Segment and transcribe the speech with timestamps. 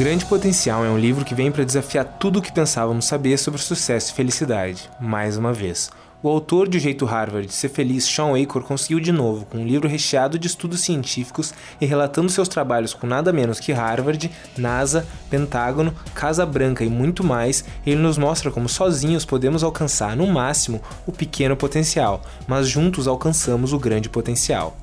[0.00, 3.60] Grande Potencial é um livro que vem para desafiar tudo o que pensávamos saber sobre
[3.60, 5.90] sucesso e felicidade, mais uma vez.
[6.22, 9.58] O autor de O Jeito Harvard de Ser Feliz, Sean Acor, conseguiu de novo, com
[9.58, 14.30] um livro recheado de estudos científicos e relatando seus trabalhos com nada menos que Harvard,
[14.56, 20.26] NASA, Pentágono, Casa Branca e muito mais, ele nos mostra como sozinhos podemos alcançar, no
[20.26, 24.74] máximo, o pequeno potencial, mas juntos alcançamos o grande potencial.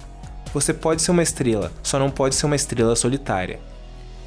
[0.53, 3.59] Você pode ser uma estrela, só não pode ser uma estrela solitária.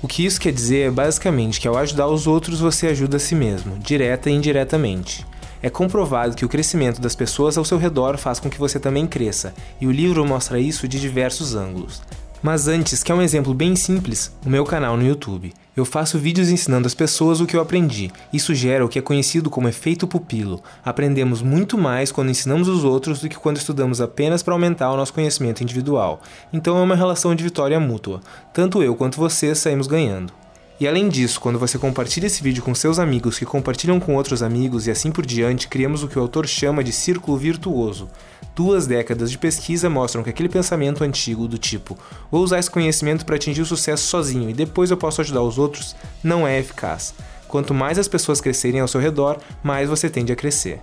[0.02, 3.20] O que isso quer dizer é basicamente que ao ajudar os outros você ajuda a
[3.20, 5.26] si mesmo, direta e indiretamente.
[5.62, 9.06] É comprovado que o crescimento das pessoas ao seu redor faz com que você também
[9.06, 12.00] cresça, e o livro mostra isso de diversos ângulos.
[12.42, 14.34] Mas antes, quer um exemplo bem simples?
[14.46, 15.52] O meu canal no YouTube.
[15.76, 18.10] Eu faço vídeos ensinando as pessoas o que eu aprendi.
[18.32, 20.62] Isso gera o que é conhecido como efeito pupilo.
[20.82, 24.96] Aprendemos muito mais quando ensinamos os outros do que quando estudamos apenas para aumentar o
[24.96, 26.22] nosso conhecimento individual.
[26.50, 28.20] Então é uma relação de vitória mútua.
[28.54, 30.32] Tanto eu quanto você saímos ganhando.
[30.80, 34.42] E além disso, quando você compartilha esse vídeo com seus amigos que compartilham com outros
[34.42, 38.08] amigos e assim por diante, criamos o que o autor chama de círculo virtuoso.
[38.56, 41.98] Duas décadas de pesquisa mostram que aquele pensamento antigo do tipo
[42.30, 45.58] vou usar esse conhecimento para atingir o sucesso sozinho e depois eu posso ajudar os
[45.58, 47.12] outros não é eficaz.
[47.46, 50.80] Quanto mais as pessoas crescerem ao seu redor, mais você tende a crescer.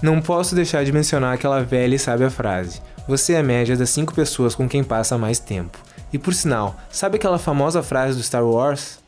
[0.00, 3.90] Não posso deixar de mencionar aquela velha e sábia frase: Você é a média das
[3.90, 5.78] cinco pessoas com quem passa mais tempo.
[6.10, 8.99] E por sinal, sabe aquela famosa frase do Star Wars?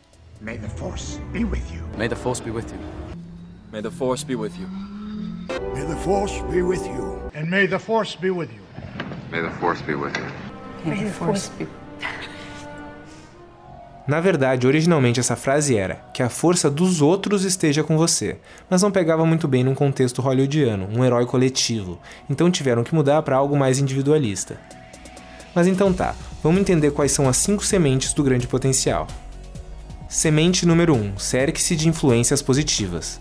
[0.43, 1.81] May the Force be with you.
[1.97, 2.79] May the Force be with you.
[3.71, 4.67] May the Force be with you.
[5.73, 7.31] May the Force be with you.
[7.33, 8.61] And may the Force be with you.
[9.31, 10.27] May the Force be with you.
[10.85, 11.69] May the Force be
[14.05, 18.83] na verdade, originalmente essa frase era que a força dos outros esteja com você, mas
[18.83, 23.37] não pegava muito bem num contexto hollywoodiano, um herói coletivo, então tiveram que mudar para
[23.37, 24.59] algo mais individualista.
[25.55, 29.07] Mas então tá, vamos entender quais são as cinco sementes do grande potencial.
[30.13, 33.19] Semente número 1: cerque-se de influências positivas.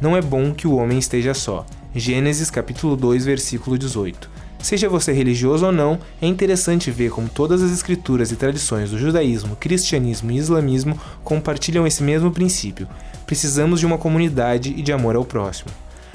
[0.00, 1.66] Não é bom que o homem esteja só.
[1.94, 4.30] Gênesis capítulo 2, versículo 18.
[4.58, 8.98] Seja você religioso ou não, é interessante ver como todas as escrituras e tradições do
[8.98, 12.88] judaísmo, cristianismo e islamismo compartilham esse mesmo princípio.
[13.26, 15.70] Precisamos de uma comunidade e de amor ao próximo.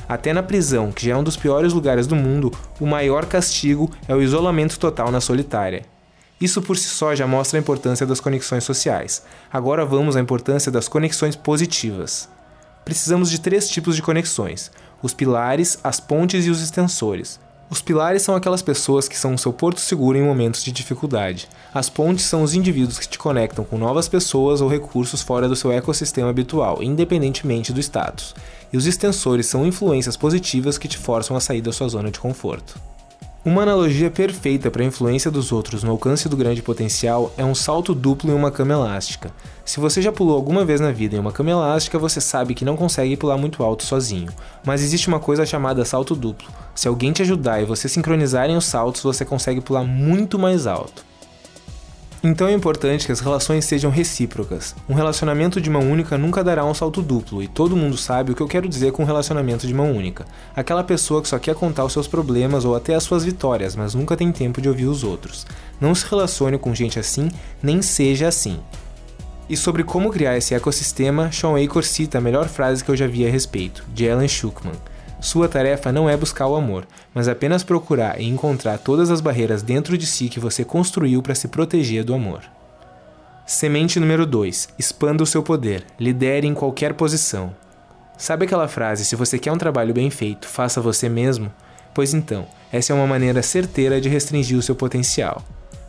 [0.09, 3.91] Até na prisão, que já é um dos piores lugares do mundo, o maior castigo
[4.07, 5.83] é o isolamento total na solitária.
[6.39, 9.23] Isso por si só já mostra a importância das conexões sociais.
[9.51, 12.27] Agora vamos à importância das conexões positivas.
[12.83, 17.39] Precisamos de três tipos de conexões: os pilares, as pontes e os extensores.
[17.67, 21.47] Os pilares são aquelas pessoas que são o seu porto seguro em momentos de dificuldade.
[21.73, 25.55] As pontes são os indivíduos que te conectam com novas pessoas ou recursos fora do
[25.55, 28.35] seu ecossistema habitual, independentemente do status.
[28.71, 32.19] E os extensores são influências positivas que te forçam a sair da sua zona de
[32.19, 32.79] conforto.
[33.45, 37.53] Uma analogia perfeita para a influência dos outros no alcance do grande potencial é um
[37.53, 39.31] salto duplo em uma cama elástica.
[39.63, 42.65] Se você já pulou alguma vez na vida em uma cama elástica, você sabe que
[42.65, 44.31] não consegue pular muito alto sozinho.
[44.65, 46.47] Mas existe uma coisa chamada salto duplo.
[46.73, 51.05] Se alguém te ajudar e você sincronizarem os saltos, você consegue pular muito mais alto.
[52.27, 54.75] Então é importante que as relações sejam recíprocas.
[54.89, 58.35] Um relacionamento de mão única nunca dará um salto duplo, e todo mundo sabe o
[58.35, 60.25] que eu quero dizer com um relacionamento de mão única.
[60.55, 63.93] Aquela pessoa que só quer contar os seus problemas ou até as suas vitórias, mas
[63.93, 65.45] nunca tem tempo de ouvir os outros.
[65.79, 67.29] Não se relacione com gente assim,
[67.61, 68.59] nem seja assim.
[69.47, 73.05] E sobre como criar esse ecossistema, Sean Acor cita a melhor frase que eu já
[73.05, 74.73] vi a respeito, de Alan Schuckman.
[75.25, 79.63] Sua tarefa não é buscar o amor, mas apenas procurar e encontrar todas as barreiras
[79.63, 82.43] dentro de si que você construiu para se proteger do amor.
[83.43, 87.55] Semente número 2: expanda o seu poder, lidere em qualquer posição.
[88.15, 91.51] Sabe aquela frase: se você quer um trabalho bem feito, faça você mesmo?
[91.91, 95.41] Pois então, essa é uma maneira certeira de restringir o seu potencial.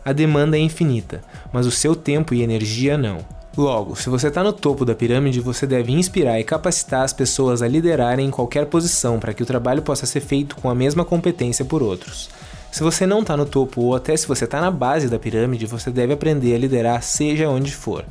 [0.03, 3.19] A demanda é infinita, mas o seu tempo e energia não.
[3.57, 7.63] Logo, se você está no topo da pirâmide, você deve inspirar e capacitar as pessoas
[7.63, 11.07] a liderarem em qualquer posição para que o trabalho possa ser feito com a mesma
[11.07, 12.29] competência por outros.
[12.71, 15.65] Se você não está no topo ou até se você está na base da pirâmide,
[15.65, 18.05] você deve aprender a liderar seja onde for.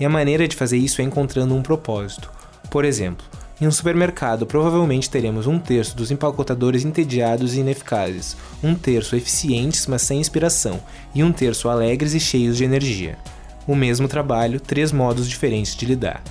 [0.00, 2.28] E a maneira de fazer isso é encontrando um propósito.
[2.68, 3.24] Por exemplo,
[3.60, 9.86] em um supermercado, provavelmente teremos um terço dos empacotadores entediados e ineficazes, um terço eficientes
[9.86, 10.80] mas sem inspiração,
[11.14, 13.16] e um terço alegres e cheios de energia
[13.70, 16.22] o mesmo trabalho, três modos diferentes de lidar.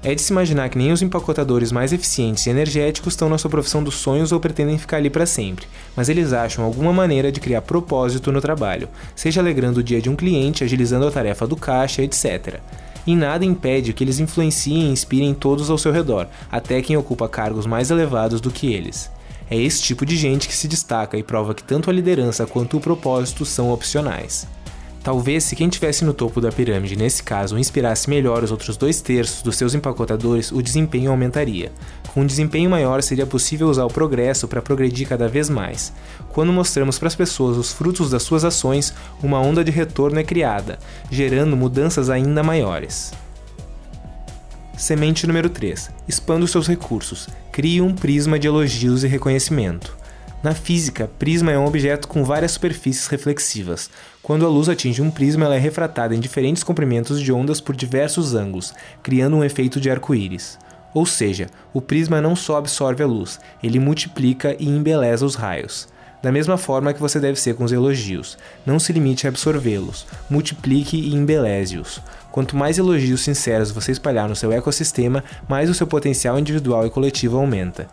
[0.00, 3.50] É de se imaginar que nem os empacotadores mais eficientes e energéticos estão na sua
[3.50, 5.66] profissão dos sonhos ou pretendem ficar ali para sempre,
[5.96, 10.08] mas eles acham alguma maneira de criar propósito no trabalho, seja alegrando o dia de
[10.08, 12.60] um cliente, agilizando a tarefa do caixa, etc.
[13.04, 17.28] E nada impede que eles influenciem e inspirem todos ao seu redor, até quem ocupa
[17.28, 19.10] cargos mais elevados do que eles.
[19.50, 22.76] É esse tipo de gente que se destaca e prova que tanto a liderança quanto
[22.76, 24.46] o propósito são opcionais.
[25.02, 29.00] Talvez se quem estivesse no topo da pirâmide, nesse caso, inspirasse melhor os outros dois
[29.00, 31.72] terços dos seus empacotadores, o desempenho aumentaria.
[32.12, 35.92] Com um desempenho maior, seria possível usar o progresso para progredir cada vez mais.
[36.30, 38.92] Quando mostramos para as pessoas os frutos das suas ações,
[39.22, 40.78] uma onda de retorno é criada,
[41.10, 43.12] gerando mudanças ainda maiores.
[44.76, 45.90] Semente número 3.
[46.06, 47.28] Expanda os seus recursos.
[47.50, 49.96] Crie um prisma de elogios e reconhecimento.
[50.40, 53.90] Na física, prisma é um objeto com várias superfícies reflexivas.
[54.22, 57.74] Quando a luz atinge um prisma, ela é refratada em diferentes comprimentos de ondas por
[57.74, 60.56] diversos ângulos, criando um efeito de arco-íris.
[60.94, 65.88] Ou seja, o prisma não só absorve a luz, ele multiplica e embeleza os raios.
[66.22, 68.38] Da mesma forma que você deve ser com os elogios.
[68.64, 72.00] Não se limite a absorvê-los, multiplique e embeleze-os.
[72.30, 76.90] Quanto mais elogios sinceros você espalhar no seu ecossistema, mais o seu potencial individual e
[76.90, 77.88] coletivo aumenta.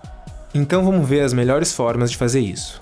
[0.57, 2.81] Então vamos ver as melhores formas de fazer isso.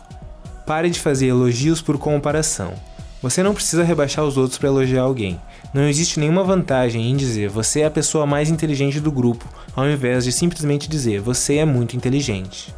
[0.64, 2.72] Pare de fazer elogios por comparação.
[3.20, 5.42] Você não precisa rebaixar os outros para elogiar alguém.
[5.74, 9.90] Não existe nenhuma vantagem em dizer você é a pessoa mais inteligente do grupo, ao
[9.90, 12.72] invés de simplesmente dizer você é muito inteligente.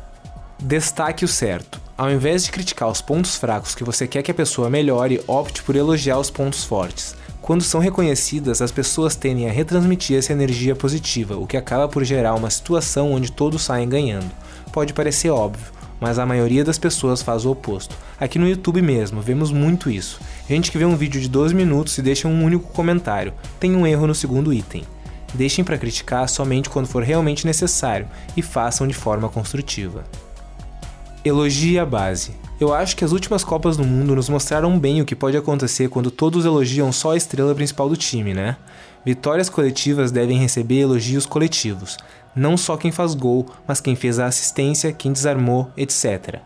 [0.57, 1.81] Destaque o certo.
[1.97, 5.61] Ao invés de criticar os pontos fracos que você quer que a pessoa melhore, opte
[5.61, 7.17] por elogiar os pontos fortes.
[7.41, 12.05] Quando são reconhecidas, as pessoas tendem a retransmitir essa energia positiva, o que acaba por
[12.05, 14.44] gerar uma situação onde todos saem ganhando
[14.75, 17.95] pode parecer óbvio, mas a maioria das pessoas faz o oposto.
[18.19, 20.19] Aqui no YouTube mesmo, vemos muito isso.
[20.49, 23.33] Gente que vê um vídeo de 12 minutos e deixa um único comentário.
[23.57, 24.83] Tem um erro no segundo item.
[25.33, 28.05] Deixem para criticar somente quando for realmente necessário
[28.35, 30.03] e façam de forma construtiva.
[31.23, 32.33] Elogie a base.
[32.59, 35.89] Eu acho que as últimas Copas do Mundo nos mostraram bem o que pode acontecer
[35.89, 38.55] quando todos elogiam só a estrela principal do time, né?
[39.05, 41.97] Vitórias coletivas devem receber elogios coletivos,
[42.33, 46.39] não só quem faz gol, mas quem fez a assistência, quem desarmou, etc.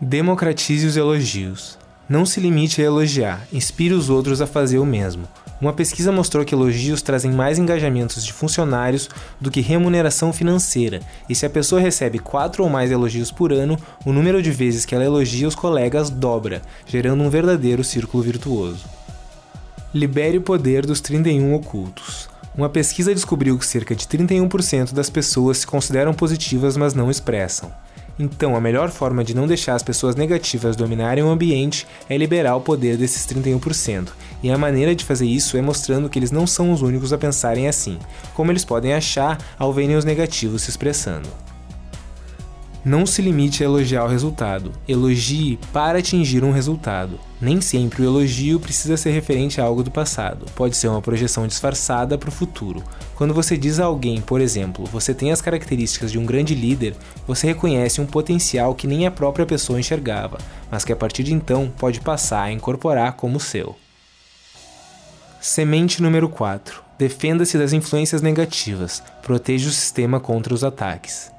[0.00, 1.78] Democratize os elogios.
[2.08, 5.28] Não se limite a elogiar, inspire os outros a fazer o mesmo.
[5.60, 11.34] Uma pesquisa mostrou que elogios trazem mais engajamentos de funcionários do que remuneração financeira, e
[11.34, 13.76] se a pessoa recebe 4 ou mais elogios por ano,
[14.06, 18.86] o número de vezes que ela elogia os colegas dobra, gerando um verdadeiro círculo virtuoso.
[19.92, 22.30] Libere o poder dos 31 ocultos.
[22.56, 27.70] Uma pesquisa descobriu que cerca de 31% das pessoas se consideram positivas, mas não expressam.
[28.18, 32.56] Então, a melhor forma de não deixar as pessoas negativas dominarem o ambiente é liberar
[32.56, 34.08] o poder desses 31%.
[34.42, 37.18] E a maneira de fazer isso é mostrando que eles não são os únicos a
[37.18, 37.98] pensarem assim,
[38.34, 41.28] como eles podem achar ao verem os negativos se expressando.
[42.84, 47.18] Não se limite a elogiar o resultado, elogie para atingir um resultado.
[47.40, 51.46] Nem sempre o elogio precisa ser referente a algo do passado, pode ser uma projeção
[51.46, 52.82] disfarçada para o futuro.
[53.18, 56.94] Quando você diz a alguém, por exemplo, você tem as características de um grande líder,
[57.26, 60.38] você reconhece um potencial que nem a própria pessoa enxergava,
[60.70, 63.74] mas que a partir de então pode passar a incorporar como seu.
[65.40, 66.80] Semente número 4.
[66.96, 71.32] Defenda-se das influências negativas, proteja o sistema contra os ataques.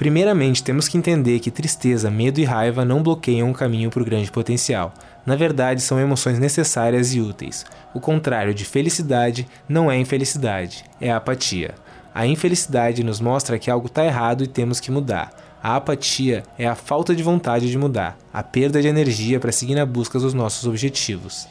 [0.00, 4.04] Primeiramente, temos que entender que tristeza, medo e raiva não bloqueiam o caminho para o
[4.06, 4.94] grande potencial.
[5.26, 7.66] Na verdade, são emoções necessárias e úteis.
[7.92, 11.74] O contrário de felicidade não é infelicidade, é apatia.
[12.14, 15.34] A infelicidade nos mostra que algo está errado e temos que mudar.
[15.62, 19.74] A apatia é a falta de vontade de mudar, a perda de energia para seguir
[19.74, 21.46] na busca dos nossos objetivos.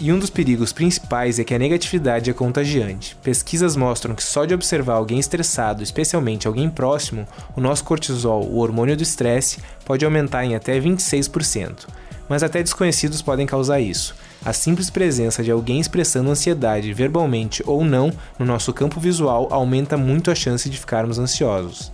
[0.00, 3.16] E um dos perigos principais é que a negatividade é contagiante.
[3.22, 7.26] Pesquisas mostram que só de observar alguém estressado, especialmente alguém próximo,
[7.56, 11.86] o nosso cortisol, o hormônio do estresse, pode aumentar em até 26%.
[12.28, 14.16] Mas até desconhecidos podem causar isso.
[14.44, 19.96] A simples presença de alguém expressando ansiedade, verbalmente ou não, no nosso campo visual aumenta
[19.96, 21.92] muito a chance de ficarmos ansiosos.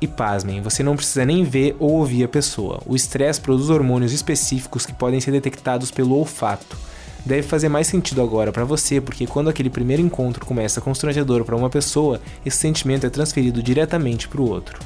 [0.00, 2.80] E pasmem, você não precisa nem ver ou ouvir a pessoa.
[2.86, 6.87] O estresse produz hormônios específicos que podem ser detectados pelo olfato
[7.28, 11.54] deve fazer mais sentido agora para você, porque quando aquele primeiro encontro começa constrangedor para
[11.54, 14.80] uma pessoa, esse sentimento é transferido diretamente para o outro.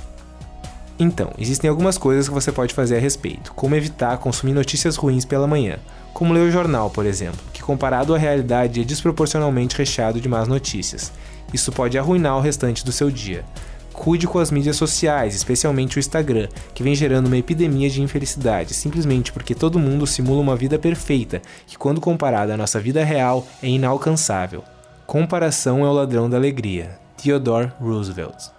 [0.99, 5.25] Então, existem algumas coisas que você pode fazer a respeito, como evitar consumir notícias ruins
[5.25, 5.79] pela manhã,
[6.13, 10.49] como ler o jornal, por exemplo, que comparado à realidade é desproporcionalmente recheado de más
[10.49, 11.13] notícias.
[11.53, 13.45] Isso pode arruinar o restante do seu dia.
[13.93, 18.75] Cuide com as mídias sociais, especialmente o Instagram, que vem gerando uma epidemia de infelicidade,
[18.75, 23.47] simplesmente porque todo mundo simula uma vida perfeita, que quando comparada à nossa vida real
[23.63, 24.65] é inalcançável.
[25.07, 26.99] Comparação é o ladrão da alegria.
[27.23, 28.51] Theodore Roosevelt.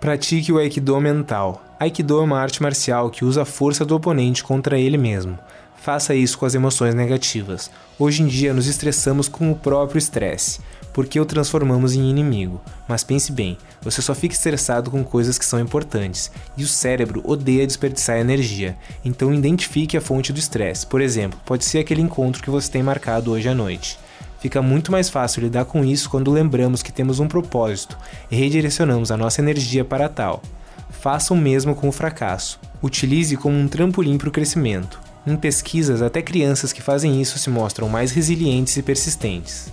[0.00, 1.62] Pratique o Aikido mental.
[1.78, 5.38] Aikido é uma arte marcial que usa a força do oponente contra ele mesmo.
[5.76, 7.70] Faça isso com as emoções negativas.
[7.98, 10.60] Hoje em dia nos estressamos com o próprio estresse,
[10.92, 12.60] porque o transformamos em inimigo.
[12.86, 17.22] Mas pense bem, você só fica estressado com coisas que são importantes, e o cérebro
[17.24, 18.76] odeia desperdiçar energia.
[19.04, 20.86] Então identifique a fonte do estresse.
[20.86, 23.98] Por exemplo, pode ser aquele encontro que você tem marcado hoje à noite.
[24.40, 27.98] Fica muito mais fácil lidar com isso quando lembramos que temos um propósito
[28.30, 30.42] e redirecionamos a nossa energia para tal.
[30.90, 32.58] Faça o mesmo com o fracasso.
[32.82, 35.00] Utilize como um trampolim para o crescimento.
[35.26, 39.70] Em pesquisas, até crianças que fazem isso se mostram mais resilientes e persistentes.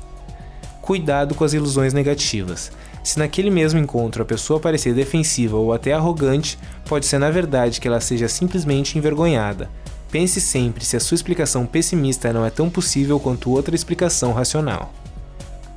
[0.86, 2.72] Cuidado com as ilusões negativas.
[3.04, 7.82] Se naquele mesmo encontro a pessoa parecer defensiva ou até arrogante, pode ser na verdade
[7.82, 9.68] que ela seja simplesmente envergonhada.
[10.12, 14.94] Pense sempre se a sua explicação pessimista não é tão possível quanto outra explicação racional.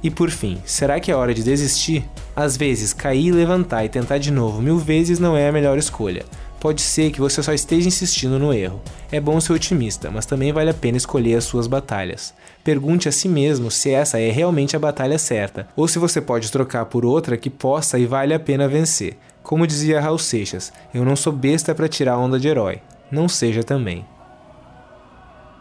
[0.02, 2.04] E por fim, será que é hora de desistir?
[2.36, 6.26] Às vezes, cair, levantar e tentar de novo mil vezes não é a melhor escolha.
[6.60, 8.80] Pode ser que você só esteja insistindo no erro.
[9.12, 12.34] É bom ser otimista, mas também vale a pena escolher as suas batalhas.
[12.64, 16.50] Pergunte a si mesmo se essa é realmente a batalha certa, ou se você pode
[16.50, 19.16] trocar por outra que possa e vale a pena vencer.
[19.42, 22.80] Como dizia Raul Seixas, eu não sou besta para tirar onda de herói.
[23.10, 24.04] Não seja também.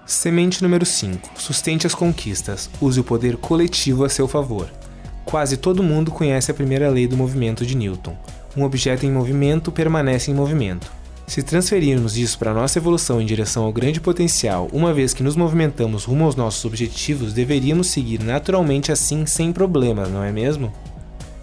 [0.06, 1.40] Semente número 5.
[1.40, 2.70] Sustente as conquistas.
[2.82, 4.68] Use o poder coletivo a seu favor.
[5.26, 8.18] Quase todo mundo conhece a primeira lei do movimento de Newton.
[8.58, 10.92] Um objeto em movimento permanece em movimento.
[11.28, 15.36] Se transferirmos isso para nossa evolução em direção ao grande potencial, uma vez que nos
[15.36, 20.74] movimentamos rumo aos nossos objetivos, deveríamos seguir naturalmente assim sem problemas, não é mesmo?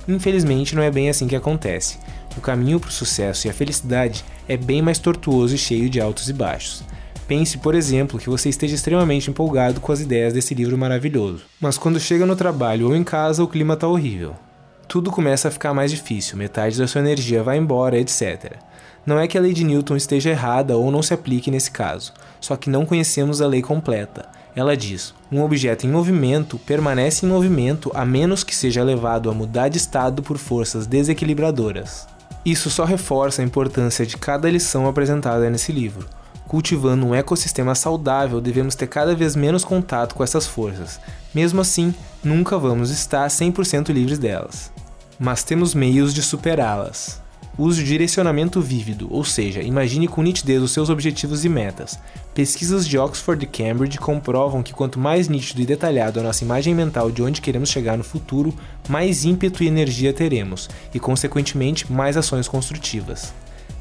[0.09, 1.99] Infelizmente, não é bem assim que acontece.
[2.37, 6.01] O caminho para o sucesso e a felicidade é bem mais tortuoso e cheio de
[6.01, 6.83] altos e baixos.
[7.29, 11.79] Pense, por exemplo, que você esteja extremamente empolgado com as ideias desse livro maravilhoso, mas
[11.79, 14.35] quando chega no trabalho ou em casa o clima está horrível.
[14.87, 18.57] Tudo começa a ficar mais difícil, metade da sua energia vai embora, etc.
[19.07, 22.13] Não é que a lei de Newton esteja errada ou não se aplique nesse caso,
[22.41, 24.29] só que não conhecemos a lei completa.
[24.57, 29.35] Ela diz: um objeto em movimento permanece em movimento a menos que seja levado a
[29.35, 32.07] mudar de estado por forças desequilibradoras.
[32.45, 36.07] Isso só reforça a importância de cada lição apresentada nesse livro.
[36.47, 41.01] Cultivando um ecossistema saudável, devemos ter cada vez menos contato com essas forças.
[41.35, 44.74] Mesmo assim, nunca vamos estar 100% livres delas.
[45.19, 47.23] Mas temos meios de superá-las.
[47.57, 51.97] Use direcionamento vívido, ou seja, imagine com nitidez os seus objetivos e metas.
[52.35, 56.75] Pesquisas de Oxford e Cambridge comprovam que quanto mais nítido e detalhado a nossa imagem
[56.75, 58.53] mental de onde queremos chegar no futuro,
[58.89, 63.33] mais ímpeto e energia teremos, e consequentemente mais ações construtivas.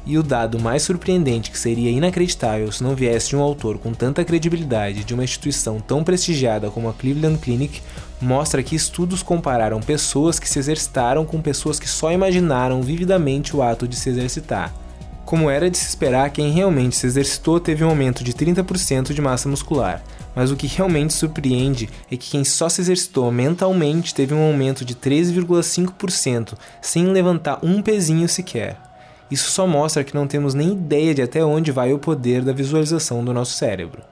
[0.06, 3.94] E o dado mais surpreendente que seria inacreditável se não viesse de um autor com
[3.94, 7.80] tanta credibilidade de uma instituição tão prestigiada como a Cleveland Clinic
[8.20, 13.62] mostra que estudos compararam pessoas que se exercitaram com pessoas que só imaginaram vividamente o
[13.62, 14.74] ato de se exercitar.
[15.24, 19.22] Como era de se esperar, quem realmente se exercitou teve um aumento de 30% de
[19.22, 20.02] massa muscular,
[20.34, 24.84] mas o que realmente surpreende é que quem só se exercitou mentalmente teve um aumento
[24.84, 28.78] de 13,5%, sem levantar um pezinho sequer.
[29.30, 32.52] Isso só mostra que não temos nem ideia de até onde vai o poder da
[32.52, 34.02] visualização do nosso cérebro.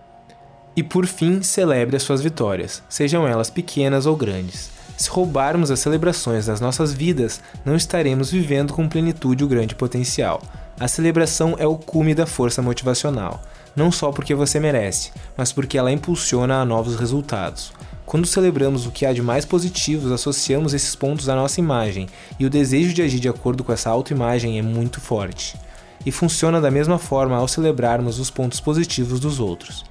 [0.74, 4.70] E por fim, celebre as suas vitórias, sejam elas pequenas ou grandes.
[4.96, 10.40] Se roubarmos as celebrações das nossas vidas, não estaremos vivendo com plenitude o grande potencial.
[10.78, 13.42] A celebração é o cume da força motivacional,
[13.76, 17.72] não só porque você merece, mas porque ela impulsiona a novos resultados.
[18.12, 22.06] Quando celebramos o que há de mais positivos, associamos esses pontos à nossa imagem,
[22.38, 25.56] e o desejo de agir de acordo com essa autoimagem é muito forte.
[26.04, 29.82] E funciona da mesma forma ao celebrarmos os pontos positivos dos outros.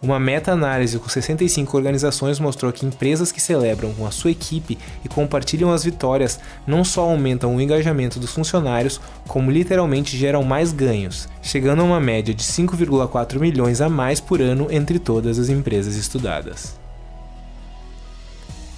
[0.00, 5.08] Uma meta-análise com 65 organizações mostrou que empresas que celebram com a sua equipe e
[5.10, 11.28] compartilham as vitórias não só aumentam o engajamento dos funcionários, como literalmente geram mais ganhos,
[11.42, 15.94] chegando a uma média de 5,4 milhões a mais por ano entre todas as empresas
[15.96, 16.85] estudadas.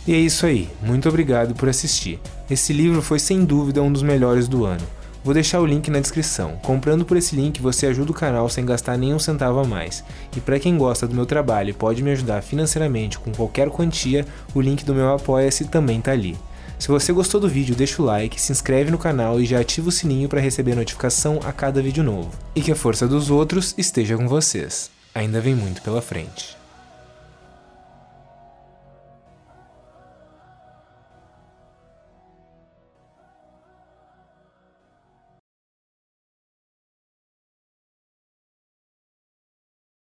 [0.09, 2.19] E é isso aí, muito obrigado por assistir.
[2.49, 4.81] Esse livro foi sem dúvida um dos melhores do ano.
[5.23, 6.57] Vou deixar o link na descrição.
[6.63, 10.03] Comprando por esse link você ajuda o canal sem gastar nenhum centavo a mais.
[10.35, 14.25] E para quem gosta do meu trabalho e pode me ajudar financeiramente com qualquer quantia,
[14.55, 16.39] o link do meu Apoia-se também tá ali.
[16.79, 19.91] Se você gostou do vídeo, deixa o like, se inscreve no canal e já ativa
[19.91, 22.31] o sininho para receber notificação a cada vídeo novo.
[22.57, 24.91] E que a força dos outros esteja com vocês.
[25.15, 26.58] Ainda vem muito pela frente.